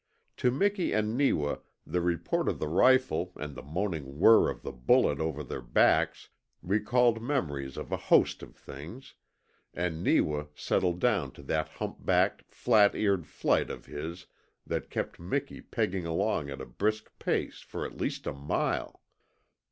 To 0.37 0.49
Miki 0.49 0.93
and 0.93 1.15
Neewa 1.15 1.57
the 1.85 2.01
report 2.01 2.47
of 2.49 2.57
the 2.57 2.67
rifle 2.67 3.33
and 3.35 3.53
the 3.53 3.61
moaning 3.61 4.17
whirr 4.17 4.49
of 4.49 4.63
the 4.63 4.71
bullet 4.71 5.19
over 5.19 5.43
their 5.43 5.61
backs 5.61 6.29
recalled 6.63 7.21
memories 7.21 7.77
of 7.77 7.91
a 7.91 7.97
host 7.97 8.41
of 8.41 8.55
things, 8.55 9.13
and 9.75 10.01
Neewa 10.03 10.45
settled 10.55 10.99
down 10.99 11.33
to 11.33 11.43
that 11.43 11.67
hump 11.69 12.03
backed, 12.03 12.51
flat 12.51 12.95
eared 12.95 13.27
flight 13.27 13.69
of 13.69 13.85
his 13.85 14.25
that 14.65 14.89
kept 14.89 15.19
Miki 15.19 15.61
pegging 15.61 16.07
along 16.07 16.49
at 16.49 16.61
a 16.61 16.65
brisk 16.65 17.11
pace 17.19 17.59
for 17.59 17.85
at 17.85 17.95
least 18.01 18.25
a 18.25 18.33
mile. 18.33 19.03